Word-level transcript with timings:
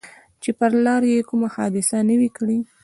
چې 0.41 0.49
پر 0.59 0.71
لاره 0.85 1.07
یې 1.13 1.21
کومه 1.29 1.47
حادثه 1.55 1.97
نه 2.09 2.15
وي 2.19 2.29
کړې. 2.37 2.57